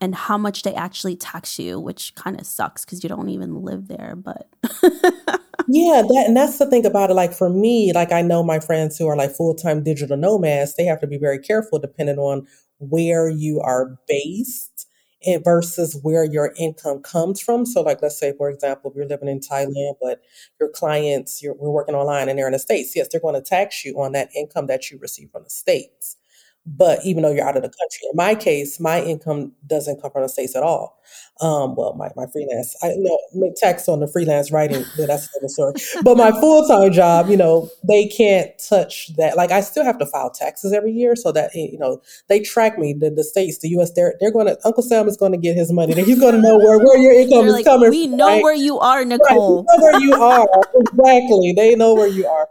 and 0.00 0.14
how 0.14 0.38
much 0.38 0.62
they 0.62 0.74
actually 0.74 1.16
tax 1.16 1.58
you, 1.58 1.80
which 1.80 2.14
kind 2.14 2.38
of 2.38 2.46
sucks 2.46 2.84
because 2.84 3.02
you 3.02 3.08
don't 3.08 3.30
even 3.30 3.64
live 3.64 3.88
there, 3.88 4.14
but 4.14 4.48
Yeah, 5.74 6.02
that 6.06 6.24
and 6.26 6.36
that's 6.36 6.58
the 6.58 6.66
thing 6.68 6.84
about 6.84 7.10
it. 7.10 7.14
Like 7.14 7.32
for 7.32 7.48
me, 7.48 7.92
like 7.92 8.12
I 8.12 8.20
know 8.22 8.42
my 8.42 8.60
friends 8.60 8.98
who 8.98 9.06
are 9.08 9.16
like 9.16 9.30
full 9.34 9.54
time 9.54 9.82
digital 9.82 10.16
nomads, 10.16 10.74
they 10.74 10.84
have 10.84 11.00
to 11.00 11.06
be 11.06 11.18
very 11.18 11.38
careful 11.38 11.78
depending 11.78 12.18
on 12.18 12.46
where 12.78 13.28
you 13.28 13.60
are 13.60 13.98
based 14.08 14.86
and 15.24 15.42
versus 15.44 15.98
where 16.02 16.24
your 16.24 16.52
income 16.58 17.00
comes 17.00 17.40
from. 17.40 17.64
So, 17.64 17.80
like 17.82 18.02
let's 18.02 18.18
say, 18.18 18.34
for 18.36 18.50
example, 18.50 18.90
if 18.90 18.96
you're 18.96 19.06
living 19.06 19.28
in 19.28 19.40
Thailand, 19.40 19.94
but 20.02 20.20
your 20.60 20.68
clients, 20.68 21.42
you're 21.42 21.54
we're 21.54 21.70
working 21.70 21.94
online 21.94 22.28
and 22.28 22.38
they're 22.38 22.48
in 22.48 22.52
the 22.52 22.58
States, 22.58 22.94
yes, 22.94 23.08
they're 23.10 23.20
going 23.20 23.34
to 23.34 23.40
tax 23.40 23.84
you 23.84 23.94
on 24.02 24.12
that 24.12 24.30
income 24.36 24.66
that 24.66 24.90
you 24.90 24.98
receive 24.98 25.30
from 25.30 25.44
the 25.44 25.50
States. 25.50 26.16
But 26.64 27.00
even 27.04 27.22
though 27.22 27.32
you're 27.32 27.46
out 27.46 27.56
of 27.56 27.62
the 27.62 27.68
country, 27.68 28.08
in 28.10 28.16
my 28.16 28.34
case, 28.34 28.78
my 28.78 29.02
income 29.02 29.52
doesn't 29.66 30.00
come 30.00 30.10
from 30.12 30.22
the 30.22 30.28
States 30.28 30.54
at 30.54 30.62
all. 30.62 31.02
Um, 31.40 31.74
well, 31.74 31.94
my, 31.94 32.08
my 32.14 32.26
freelance, 32.32 32.76
I 32.82 32.92
know 32.96 33.18
make 33.34 33.56
tax 33.56 33.88
on 33.88 33.98
the 33.98 34.06
freelance 34.06 34.52
writing, 34.52 34.84
but 34.96 35.08
that's 35.08 35.28
another 35.34 35.48
story. 35.48 35.72
But 36.04 36.16
my 36.16 36.30
full 36.30 36.66
time 36.68 36.92
job, 36.92 37.28
you 37.28 37.36
know, 37.36 37.68
they 37.82 38.06
can't 38.06 38.50
touch 38.68 39.14
that. 39.16 39.36
Like 39.36 39.50
I 39.50 39.60
still 39.60 39.84
have 39.84 39.98
to 39.98 40.06
file 40.06 40.30
taxes 40.30 40.72
every 40.72 40.92
year, 40.92 41.16
so 41.16 41.32
that 41.32 41.54
you 41.54 41.78
know 41.78 42.00
they 42.28 42.40
track 42.40 42.78
me. 42.78 42.92
The, 42.92 43.10
the 43.10 43.24
states, 43.24 43.58
the 43.58 43.68
U.S. 43.70 43.92
They're 43.92 44.14
they're 44.20 44.30
going 44.30 44.46
to 44.46 44.58
Uncle 44.64 44.82
Sam 44.82 45.08
is 45.08 45.16
going 45.16 45.32
to 45.32 45.38
get 45.38 45.56
his 45.56 45.72
money. 45.72 45.94
He's 46.04 46.20
going 46.20 46.34
to 46.34 46.40
know 46.40 46.58
where 46.58 46.78
where 46.78 46.98
your 46.98 47.12
income 47.20 47.46
is 47.46 47.54
like, 47.54 47.64
coming. 47.64 47.90
we 47.90 48.06
from, 48.06 48.16
know 48.16 48.28
right? 48.28 48.42
where 48.42 48.54
you 48.54 48.78
are, 48.78 48.98
Right, 48.98 49.06
Nicole. 49.08 49.64
know 49.68 49.82
where 49.82 50.00
you 50.00 50.14
are 50.14 50.46
exactly. 50.74 51.52
They 51.56 51.74
know 51.74 51.94
where 51.94 52.08
you 52.08 52.26
are. 52.26 52.48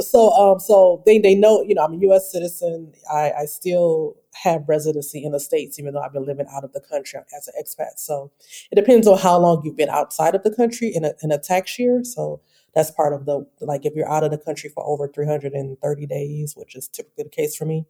So 0.00 0.30
um 0.32 0.60
so 0.60 1.02
they 1.06 1.18
they 1.18 1.34
know 1.34 1.62
you 1.62 1.74
know 1.74 1.84
I'm 1.84 1.94
a 1.94 1.98
U.S. 1.98 2.30
citizen. 2.30 2.92
I 3.10 3.32
I 3.32 3.46
still 3.54 4.16
have 4.42 4.68
residency 4.68 5.24
in 5.24 5.32
the 5.32 5.40
states, 5.40 5.78
even 5.78 5.94
though 5.94 6.00
I've 6.02 6.12
been 6.12 6.26
living 6.26 6.46
out 6.52 6.64
of 6.64 6.72
the 6.72 6.80
country 6.80 7.20
as 7.36 7.48
an 7.48 7.54
expat. 7.62 7.98
So 7.98 8.30
it 8.70 8.74
depends 8.76 9.06
on 9.06 9.18
how 9.18 9.38
long 9.38 9.62
you've 9.64 9.76
been 9.76 9.88
outside 9.88 10.34
of 10.34 10.42
the 10.42 10.54
country 10.54 10.88
in 10.94 11.04
a 11.04 11.12
in 11.22 11.30
a 11.32 11.38
tax 11.38 11.78
year. 11.78 12.02
So 12.04 12.40
that's 12.74 12.90
part 12.90 13.12
of 13.12 13.24
the 13.26 13.46
like 13.60 13.86
if 13.86 13.94
you're 13.94 14.10
out 14.10 14.24
of 14.24 14.30
the 14.32 14.38
country 14.38 14.68
for 14.70 14.84
over 14.84 15.06
330 15.08 16.06
days, 16.06 16.54
which 16.56 16.74
is 16.74 16.88
typically 16.88 17.24
the 17.24 17.30
case 17.30 17.54
for 17.56 17.64
me, 17.64 17.86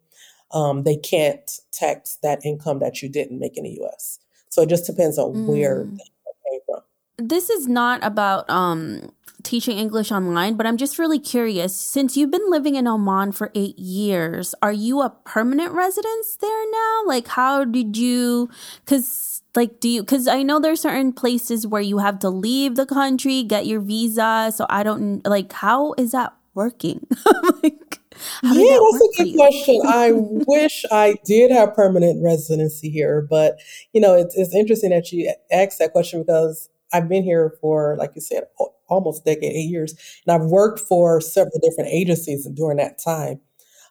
um, 0.51 0.83
they 0.83 0.95
can't 0.97 1.59
tax 1.71 2.17
that 2.21 2.45
income 2.45 2.79
that 2.79 3.01
you 3.01 3.09
didn't 3.09 3.39
make 3.39 3.57
in 3.57 3.63
the 3.63 3.71
U.S. 3.81 4.19
So 4.49 4.61
it 4.61 4.69
just 4.69 4.85
depends 4.85 5.17
on 5.17 5.47
where 5.47 5.85
Mm. 5.85 5.97
the 5.97 6.03
income 6.03 6.33
came 6.49 6.59
from. 6.67 7.27
this 7.27 7.49
is 7.49 7.67
not 7.67 8.03
about 8.03 8.47
um 8.49 9.11
teaching 9.45 9.77
English 9.77 10.11
online, 10.11 10.55
but 10.55 10.65
I'm 10.65 10.75
just 10.75 10.99
really 10.99 11.19
curious. 11.19 11.77
Since 11.77 12.17
you've 12.17 12.31
been 12.31 12.49
living 12.49 12.75
in 12.75 12.87
Oman 12.87 13.31
for 13.31 13.51
eight 13.55 13.77
years, 13.79 14.53
are 14.61 14.73
you 14.73 15.01
a 15.01 15.11
permanent 15.23 15.71
resident 15.71 16.25
there 16.41 16.71
now? 16.71 17.03
Like, 17.05 17.27
how 17.27 17.63
did 17.63 17.95
you? 17.95 18.49
Because, 18.83 19.43
like, 19.55 19.79
do 19.79 19.87
you? 19.87 20.01
Because 20.01 20.27
I 20.27 20.43
know 20.43 20.59
there's 20.59 20.81
certain 20.81 21.13
places 21.13 21.65
where 21.65 21.81
you 21.81 21.99
have 21.99 22.19
to 22.19 22.29
leave 22.29 22.75
the 22.75 22.85
country, 22.85 23.43
get 23.43 23.67
your 23.67 23.79
visa. 23.79 24.51
So 24.53 24.65
I 24.69 24.83
don't 24.83 25.25
like. 25.25 25.53
How 25.53 25.93
is 25.93 26.11
that 26.11 26.33
working? 26.55 27.05
like, 27.63 27.99
how 28.41 28.53
Yeah, 28.53 28.77
that 28.77 28.99
that's 28.99 29.19
a 29.19 29.23
good 29.23 29.35
question. 29.37 29.81
I 29.85 30.11
wish 30.47 30.85
I 30.91 31.15
did 31.23 31.51
have 31.51 31.75
permanent 31.75 32.23
residency 32.23 32.89
here, 32.89 33.21
but 33.29 33.59
you 33.93 34.01
know, 34.01 34.15
it's 34.15 34.35
it's 34.35 34.55
interesting 34.55 34.89
that 34.89 35.11
you 35.11 35.31
asked 35.51 35.79
that 35.79 35.91
question 35.91 36.23
because 36.23 36.69
I've 36.91 37.09
been 37.09 37.23
here 37.23 37.53
for, 37.61 37.95
like 37.97 38.11
you 38.15 38.21
said, 38.21 38.43
almost 38.87 39.21
a 39.27 39.33
decade, 39.35 39.51
eight 39.53 39.69
years, 39.69 39.95
and 40.25 40.33
I've 40.35 40.47
worked 40.49 40.79
for 40.79 41.21
several 41.21 41.59
different 41.61 41.89
agencies 41.91 42.47
during 42.53 42.77
that 42.77 42.97
time. 42.99 43.39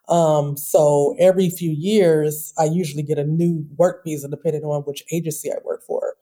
Um, 0.09 0.57
so 0.57 1.17
every 1.19 1.49
few 1.51 1.71
years, 1.71 2.53
I 2.59 2.65
usually 2.65 3.03
get 3.03 3.19
a 3.19 3.25
new 3.25 3.67
work 3.79 4.05
visa 4.05 4.29
depending 4.29 4.63
on 4.65 4.83
which 4.83 5.03
agency 5.13 5.51
I 5.51 5.57
work 5.65 5.83
for. 5.83 6.15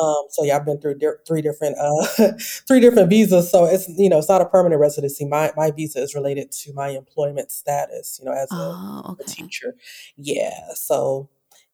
Um, 0.00 0.24
so 0.30 0.42
yeah, 0.44 0.56
I've 0.56 0.64
been 0.64 0.80
through 0.80 0.98
di- 0.98 1.20
three 1.26 1.42
different 1.42 1.76
uh, 1.78 2.32
three 2.68 2.80
different 2.80 3.10
visas. 3.10 3.50
So 3.50 3.66
it's 3.66 3.88
you 3.88 4.08
know 4.08 4.18
it's 4.18 4.28
not 4.28 4.40
a 4.40 4.46
permanent 4.46 4.80
residency. 4.80 5.26
My 5.26 5.52
my 5.56 5.70
visa 5.70 6.00
is 6.00 6.14
related 6.14 6.50
to 6.52 6.72
my 6.74 6.88
employment 6.88 7.50
status. 7.52 8.18
You 8.18 8.26
know, 8.26 8.32
as 8.32 8.50
a, 8.50 8.54
Oh, 8.54 9.02
a 9.08 9.12
okay. 9.12 9.24
teacher. 9.24 9.74
Yeah. 10.16 10.72
So 10.74 11.28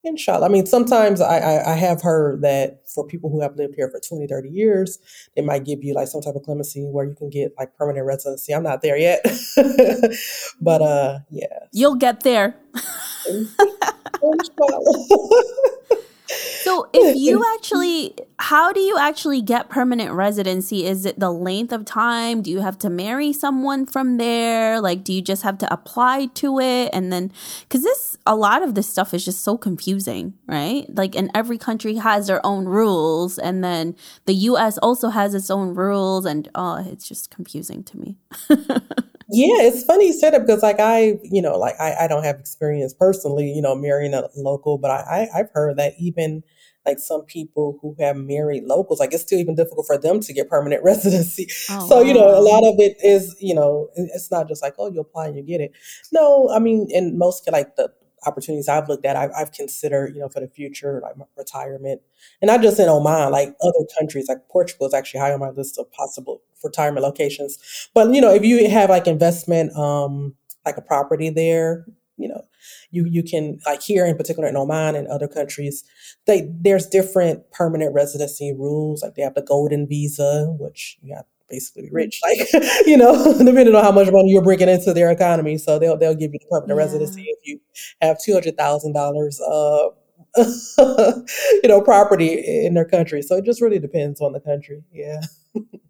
inshallah. 0.08 0.46
I 0.46 0.48
mean, 0.48 0.66
sometimes 0.66 1.20
I, 1.20 1.38
I 1.38 1.72
I 1.72 1.74
have 1.76 2.02
heard 2.02 2.42
that 2.42 2.88
for 2.88 3.06
people 3.06 3.30
who 3.30 3.40
have 3.40 3.56
lived 3.56 3.74
here 3.76 3.88
for 3.90 4.00
20, 4.00 4.26
30 4.26 4.48
years, 4.48 4.98
they 5.36 5.42
might 5.42 5.64
give 5.64 5.84
you 5.84 5.94
like 5.94 6.08
some 6.08 6.20
type 6.20 6.34
of 6.34 6.42
clemency 6.42 6.82
where 6.82 7.04
you 7.04 7.14
can 7.14 7.30
get 7.30 7.52
like 7.58 7.76
permanent 7.76 8.06
residency. 8.06 8.52
I'm 8.52 8.62
not 8.62 8.82
there 8.82 8.98
yet, 8.98 9.24
but 10.60 10.82
uh, 10.82 11.20
yeah. 11.30 11.66
You'll 11.72 11.96
get 11.96 12.22
there. 12.22 12.56
Inshallah. 13.26 15.06
So, 16.28 16.88
if 16.92 17.16
you 17.16 17.42
actually, 17.54 18.14
how 18.38 18.72
do 18.72 18.80
you 18.80 18.98
actually 18.98 19.40
get 19.40 19.70
permanent 19.70 20.12
residency? 20.12 20.84
Is 20.84 21.06
it 21.06 21.18
the 21.18 21.30
length 21.30 21.72
of 21.72 21.84
time? 21.84 22.42
Do 22.42 22.50
you 22.50 22.60
have 22.60 22.78
to 22.78 22.90
marry 22.90 23.32
someone 23.32 23.86
from 23.86 24.18
there? 24.18 24.80
Like, 24.80 25.04
do 25.04 25.12
you 25.12 25.22
just 25.22 25.42
have 25.42 25.58
to 25.58 25.72
apply 25.72 26.26
to 26.34 26.58
it? 26.60 26.90
And 26.92 27.12
then, 27.12 27.32
because 27.62 27.82
this, 27.82 28.18
a 28.26 28.36
lot 28.36 28.62
of 28.62 28.74
this 28.74 28.88
stuff 28.88 29.14
is 29.14 29.24
just 29.24 29.42
so 29.42 29.56
confusing, 29.56 30.34
right? 30.46 30.84
Like, 30.94 31.16
and 31.16 31.30
every 31.34 31.58
country 31.58 31.94
has 31.96 32.26
their 32.26 32.44
own 32.44 32.66
rules. 32.66 33.38
And 33.38 33.64
then 33.64 33.96
the 34.26 34.34
US 34.34 34.76
also 34.78 35.08
has 35.08 35.34
its 35.34 35.50
own 35.50 35.74
rules. 35.74 36.26
And 36.26 36.48
oh, 36.54 36.84
it's 36.86 37.08
just 37.08 37.30
confusing 37.30 37.82
to 37.84 37.98
me. 37.98 38.16
Yeah, 39.30 39.62
it's 39.62 39.84
funny 39.84 40.06
you 40.06 40.12
said 40.14 40.32
it 40.34 40.46
because 40.46 40.62
like 40.62 40.80
I, 40.80 41.18
you 41.22 41.42
know, 41.42 41.58
like 41.58 41.74
I, 41.78 41.94
I 42.00 42.08
don't 42.08 42.24
have 42.24 42.38
experience 42.38 42.94
personally, 42.94 43.52
you 43.52 43.60
know, 43.60 43.74
marrying 43.74 44.14
a 44.14 44.28
local, 44.36 44.78
but 44.78 44.90
I, 44.90 45.28
I 45.34 45.40
I've 45.40 45.50
heard 45.52 45.76
that 45.76 45.94
even 45.98 46.42
like 46.86 46.98
some 46.98 47.22
people 47.26 47.78
who 47.82 47.94
have 48.00 48.16
married 48.16 48.64
locals, 48.64 49.00
like 49.00 49.12
it's 49.12 49.22
still 49.22 49.38
even 49.38 49.54
difficult 49.54 49.86
for 49.86 49.98
them 49.98 50.20
to 50.20 50.32
get 50.32 50.48
permanent 50.48 50.82
residency. 50.84 51.46
Oh, 51.70 51.88
So, 51.88 52.00
you 52.00 52.14
know, 52.14 52.26
a 52.26 52.40
lot 52.40 52.64
of 52.64 52.80
it 52.80 52.96
is, 53.04 53.36
you 53.38 53.54
know, 53.54 53.88
it's 53.94 54.30
not 54.30 54.48
just 54.48 54.62
like, 54.62 54.74
oh, 54.78 54.90
you 54.90 55.00
apply 55.00 55.26
and 55.26 55.36
you 55.36 55.42
get 55.42 55.60
it. 55.60 55.72
No, 56.10 56.48
I 56.50 56.58
mean, 56.58 56.88
in 56.90 57.18
most 57.18 57.46
like 57.52 57.76
the 57.76 57.92
opportunities 58.26 58.68
I've 58.68 58.88
looked 58.88 59.04
at, 59.06 59.16
I've, 59.16 59.30
I've 59.36 59.52
considered, 59.52 60.14
you 60.14 60.20
know, 60.20 60.28
for 60.28 60.40
the 60.40 60.48
future, 60.48 61.00
like 61.02 61.14
retirement, 61.36 62.02
and 62.40 62.48
not 62.48 62.62
just 62.62 62.78
in 62.78 62.88
Oman, 62.88 63.30
like 63.30 63.54
other 63.60 63.86
countries, 63.98 64.28
like 64.28 64.48
Portugal 64.48 64.86
is 64.86 64.94
actually 64.94 65.20
high 65.20 65.32
on 65.32 65.40
my 65.40 65.50
list 65.50 65.78
of 65.78 65.90
possible 65.92 66.42
retirement 66.62 67.04
locations. 67.04 67.88
But 67.94 68.12
you 68.14 68.20
know, 68.20 68.32
if 68.32 68.44
you 68.44 68.68
have 68.68 68.90
like 68.90 69.06
investment, 69.06 69.76
um, 69.76 70.34
like 70.64 70.76
a 70.76 70.82
property 70.82 71.30
there, 71.30 71.86
you 72.16 72.28
know, 72.28 72.44
you 72.90 73.06
you 73.06 73.22
can 73.22 73.58
like 73.64 73.82
here 73.82 74.04
in 74.04 74.16
particular 74.16 74.48
in 74.48 74.56
Oman 74.56 74.96
and 74.96 75.06
other 75.08 75.28
countries, 75.28 75.84
they 76.26 76.50
there's 76.60 76.86
different 76.86 77.50
permanent 77.52 77.94
residency 77.94 78.52
rules. 78.52 79.02
Like 79.02 79.14
they 79.14 79.22
have 79.22 79.34
the 79.34 79.42
golden 79.42 79.86
visa, 79.86 80.54
which 80.58 80.98
you 81.00 81.14
have 81.14 81.24
basically 81.48 81.88
rich, 81.92 82.20
like 82.24 82.38
you 82.86 82.96
know, 82.96 83.32
depending 83.38 83.74
on 83.74 83.82
how 83.84 83.92
much 83.92 84.10
money 84.10 84.30
you're 84.30 84.42
bringing 84.42 84.68
into 84.68 84.92
their 84.94 85.10
economy. 85.10 85.58
So 85.58 85.78
they'll 85.78 85.96
they'll 85.96 86.14
give 86.14 86.32
you 86.32 86.38
the 86.40 86.46
permanent 86.50 86.76
residency 86.76 87.22
if 87.22 87.38
you 87.44 87.60
have 88.02 88.18
two 88.22 88.32
hundred 88.32 88.56
thousand 88.56 88.92
dollars 88.92 89.40
uh 89.40 89.88
you 90.78 91.68
know 91.68 91.80
property 91.82 92.64
in 92.66 92.74
their 92.74 92.84
country. 92.84 93.22
So 93.22 93.36
it 93.36 93.44
just 93.44 93.60
really 93.60 93.78
depends 93.78 94.20
on 94.20 94.32
the 94.32 94.40
country. 94.40 94.82
Yeah. 94.92 95.20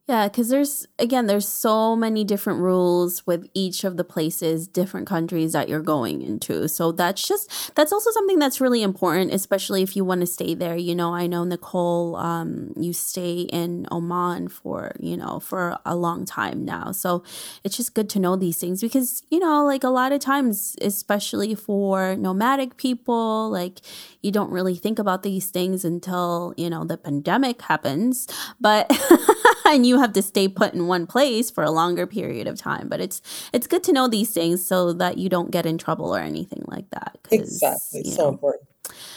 Yeah, 0.08 0.26
because 0.28 0.48
there's 0.48 0.86
again, 0.98 1.26
there's 1.26 1.46
so 1.46 1.94
many 1.94 2.24
different 2.24 2.60
rules 2.60 3.26
with 3.26 3.46
each 3.52 3.84
of 3.84 3.98
the 3.98 4.04
places, 4.04 4.66
different 4.66 5.06
countries 5.06 5.52
that 5.52 5.68
you're 5.68 5.82
going 5.82 6.22
into. 6.22 6.66
So 6.66 6.92
that's 6.92 7.28
just 7.28 7.74
that's 7.74 7.92
also 7.92 8.10
something 8.12 8.38
that's 8.38 8.58
really 8.58 8.82
important, 8.82 9.34
especially 9.34 9.82
if 9.82 9.94
you 9.96 10.06
want 10.06 10.22
to 10.22 10.26
stay 10.26 10.54
there. 10.54 10.76
You 10.76 10.94
know, 10.94 11.12
I 11.14 11.26
know 11.26 11.44
Nicole, 11.44 12.16
um, 12.16 12.72
you 12.74 12.94
stay 12.94 13.40
in 13.42 13.86
Oman 13.92 14.48
for 14.48 14.92
you 14.98 15.14
know 15.14 15.40
for 15.40 15.76
a 15.84 15.94
long 15.94 16.24
time 16.24 16.64
now, 16.64 16.90
so 16.92 17.22
it's 17.62 17.76
just 17.76 17.92
good 17.94 18.08
to 18.10 18.18
know 18.18 18.34
these 18.34 18.56
things 18.56 18.80
because 18.80 19.22
you 19.30 19.38
know, 19.38 19.62
like 19.66 19.84
a 19.84 19.90
lot 19.90 20.12
of 20.12 20.20
times, 20.20 20.74
especially 20.80 21.54
for 21.54 22.16
nomadic 22.16 22.78
people, 22.78 23.50
like 23.50 23.80
you 24.22 24.32
don't 24.32 24.50
really 24.50 24.74
think 24.76 24.98
about 24.98 25.22
these 25.22 25.50
things 25.50 25.84
until 25.84 26.54
you 26.56 26.70
know 26.70 26.84
the 26.84 26.96
pandemic 26.96 27.60
happens, 27.60 28.26
but. 28.58 28.90
and 29.74 29.86
you 29.86 29.98
have 30.00 30.12
to 30.14 30.22
stay 30.22 30.48
put 30.48 30.74
in 30.74 30.86
one 30.86 31.06
place 31.06 31.50
for 31.50 31.64
a 31.64 31.70
longer 31.70 32.06
period 32.06 32.46
of 32.46 32.58
time. 32.58 32.88
But 32.88 33.00
it's 33.00 33.22
it's 33.52 33.66
good 33.66 33.84
to 33.84 33.92
know 33.92 34.08
these 34.08 34.30
things 34.30 34.64
so 34.64 34.92
that 34.94 35.18
you 35.18 35.28
don't 35.28 35.50
get 35.50 35.66
in 35.66 35.78
trouble 35.78 36.14
or 36.14 36.20
anything 36.20 36.64
like 36.66 36.90
that 36.90 37.18
because 37.22 37.40
Exactly. 37.40 38.02
you 38.04 38.10
So 38.12 38.24
know. 38.24 38.28
important. 38.30 38.68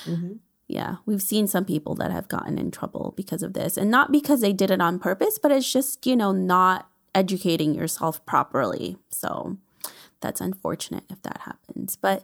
hmm 0.06 0.34
yeah. 0.68 0.98
We've 1.06 1.22
seen 1.22 1.48
some 1.48 1.66
people 1.66 1.96
that 1.96 2.12
have 2.12 2.30
gotten 2.30 2.58
in 2.58 2.72
trouble 2.72 3.14
because 3.18 3.44
of 3.44 3.52
this 3.54 3.76
and 3.76 3.92
not 3.92 4.10
because 4.12 4.40
they 4.40 4.54
did 4.54 4.72
it 4.72 4.82
on 4.82 5.00
purpose 5.00 5.38
but 5.38 5.52
it's 5.52 5.70
just 5.72 6.06
you 6.08 6.16
know 6.16 6.32
not 6.32 6.90
educating 7.14 7.76
yourself 7.76 8.26
properly. 8.26 8.98
So 9.10 9.58
that's 10.22 10.40
unfortunate 10.40 11.04
if 11.10 11.22
that 11.24 11.42
happens. 11.42 11.96
But 11.96 12.24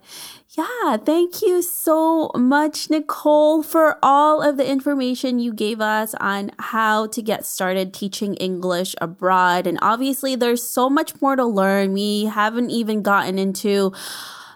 yeah, 0.51 0.97
thank 0.97 1.41
you 1.41 1.61
so 1.61 2.31
much, 2.35 2.89
Nicole, 2.89 3.63
for 3.63 3.97
all 4.01 4.41
of 4.41 4.57
the 4.57 4.69
information 4.69 5.39
you 5.39 5.53
gave 5.53 5.81
us 5.81 6.13
on 6.15 6.51
how 6.59 7.07
to 7.07 7.21
get 7.21 7.45
started 7.45 7.93
teaching 7.93 8.35
English 8.35 8.95
abroad. 9.01 9.67
And 9.67 9.77
obviously, 9.81 10.35
there's 10.35 10.63
so 10.63 10.89
much 10.89 11.19
more 11.21 11.35
to 11.35 11.45
learn. 11.45 11.93
We 11.93 12.25
haven't 12.25 12.69
even 12.69 13.01
gotten 13.01 13.37
into 13.37 13.93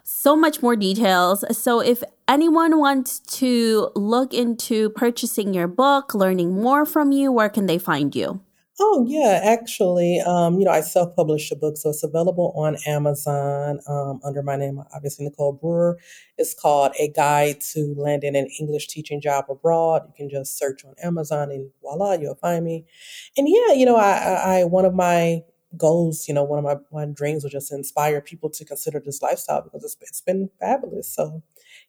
so 0.03 0.35
much 0.35 0.61
more 0.61 0.75
details. 0.75 1.43
So 1.57 1.79
if 1.79 2.03
anyone 2.27 2.77
wants 2.79 3.19
to 3.39 3.89
look 3.95 4.33
into 4.33 4.91
purchasing 4.91 5.53
your 5.53 5.67
book, 5.67 6.13
learning 6.13 6.53
more 6.61 6.85
from 6.85 7.11
you, 7.11 7.31
where 7.31 7.49
can 7.49 7.65
they 7.65 7.79
find 7.79 8.15
you? 8.15 8.41
Oh 8.79 9.05
yeah, 9.07 9.39
actually, 9.43 10.19
um, 10.21 10.57
you 10.57 10.65
know, 10.65 10.71
I 10.71 10.81
self-published 10.81 11.51
a 11.51 11.55
book, 11.55 11.77
so 11.77 11.89
it's 11.89 12.03
available 12.03 12.53
on 12.55 12.77
Amazon 12.87 13.79
um, 13.87 14.19
under 14.23 14.41
my 14.41 14.55
name, 14.55 14.81
obviously 14.95 15.25
Nicole 15.25 15.51
Brewer. 15.51 15.99
It's 16.37 16.53
called 16.53 16.93
A 16.99 17.09
Guide 17.09 17.59
to 17.73 17.93
Landing 17.97 18.35
an 18.35 18.47
English 18.59 18.87
Teaching 18.87 19.21
Job 19.21 19.45
Abroad. 19.49 20.03
You 20.07 20.13
can 20.15 20.29
just 20.29 20.57
search 20.57 20.83
on 20.85 20.95
Amazon, 21.03 21.51
and 21.51 21.69
voila, 21.81 22.13
you'll 22.13 22.35
find 22.35 22.63
me. 22.65 22.85
And 23.37 23.47
yeah, 23.47 23.73
you 23.73 23.85
know, 23.85 23.97
I, 23.97 24.11
I, 24.13 24.59
I 24.61 24.63
one 24.63 24.85
of 24.85 24.95
my 24.95 25.43
goals, 25.77 26.27
you 26.27 26.33
know, 26.33 26.43
one 26.43 26.57
of 26.59 26.63
my, 26.65 27.05
my 27.05 27.11
dreams 27.11 27.43
was 27.43 27.51
just 27.51 27.69
to 27.69 27.75
inspire 27.75 28.19
people 28.21 28.49
to 28.51 28.65
consider 28.65 28.99
this 29.03 29.21
lifestyle 29.21 29.61
because 29.61 29.83
it's, 29.83 29.97
it's 30.01 30.21
been 30.21 30.49
fabulous. 30.59 31.07
So 31.13 31.43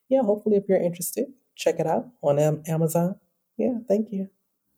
yeah, 0.09 0.21
hopefully, 0.23 0.57
if 0.57 0.65
you're 0.69 0.81
interested, 0.81 1.27
check 1.55 1.79
it 1.79 1.87
out 1.87 2.07
on 2.21 2.39
Amazon. 2.67 3.15
Yeah, 3.57 3.79
thank 3.87 4.11
you. 4.11 4.29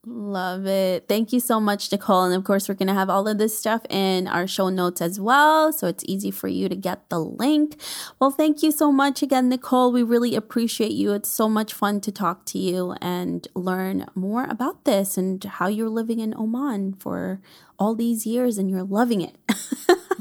Love 0.08 0.68
it. 0.68 1.08
Thank 1.08 1.34
you 1.34 1.40
so 1.40 1.60
much, 1.60 1.92
Nicole. 1.92 2.26
And 2.26 2.36
of 2.36 2.44
course, 2.44 2.70
we're 2.70 2.76
going 2.76 2.90
to 2.90 2.94
have 2.94 3.10
all 3.10 3.28
of 3.28 3.40
this 3.40 3.58
stuff 3.58 3.82
in 3.90 4.28
our 4.28 4.46
show 4.46 4.70
notes 4.70 5.02
as 5.02 5.20
well. 5.20 5.74
So 5.74 5.88
it's 5.88 6.04
easy 6.08 6.30
for 6.30 6.48
you 6.48 6.70
to 6.70 6.76
get 6.76 7.10
the 7.10 7.20
link. 7.20 7.82
Well, 8.20 8.30
thank 8.30 8.62
you 8.62 8.72
so 8.72 8.92
much 8.92 9.24
again, 9.24 9.50
Nicole. 9.50 9.92
We 9.92 10.04
really 10.04 10.36
appreciate 10.36 10.92
you. 10.92 11.14
It's 11.14 11.30
so 11.30 11.50
much 11.50 11.74
fun 11.74 12.02
to 12.02 12.12
talk 12.12 12.46
to 12.48 12.60
you 12.60 12.96
and 13.02 13.48
learn 13.56 14.06
more 14.14 14.46
about 14.46 14.86
this 14.86 15.18
and 15.18 15.44
how 15.44 15.68
you're 15.68 15.90
living 15.90 16.20
in 16.20 16.36
Oman 16.36 16.94
for 17.00 17.42
all 17.80 17.96
these 17.96 18.28
years 18.28 18.60
and 18.60 18.70
you're 18.70 18.84
loving 18.84 19.22
it. 19.22 19.36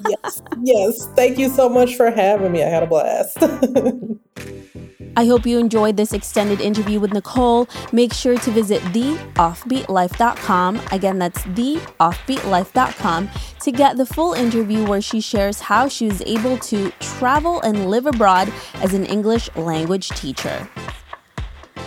yes. 0.08 0.42
Yes. 0.62 1.08
Thank 1.14 1.38
you 1.38 1.50
so 1.50 1.68
much 1.68 1.94
for 1.94 2.10
having 2.10 2.52
me. 2.52 2.62
I 2.62 2.68
had 2.68 2.82
a 2.82 2.86
blast. 2.86 3.36
I 5.16 5.26
hope 5.26 5.46
you 5.46 5.58
enjoyed 5.58 5.96
this 5.96 6.12
extended 6.12 6.60
interview 6.60 6.98
with 7.00 7.12
Nicole. 7.12 7.68
Make 7.92 8.12
sure 8.12 8.36
to 8.36 8.50
visit 8.50 8.82
theoffbeatlife.com. 8.82 10.80
Again, 10.90 11.18
that's 11.18 11.42
theoffbeatlife.com 11.42 13.30
to 13.60 13.72
get 13.72 13.96
the 13.96 14.06
full 14.06 14.32
interview 14.32 14.84
where 14.86 15.00
she 15.00 15.20
shares 15.20 15.60
how 15.60 15.88
she 15.88 16.06
was 16.06 16.20
able 16.22 16.58
to 16.58 16.90
travel 17.00 17.60
and 17.60 17.90
live 17.90 18.06
abroad 18.06 18.52
as 18.76 18.92
an 18.94 19.06
English 19.06 19.48
language 19.56 20.08
teacher. 20.10 20.68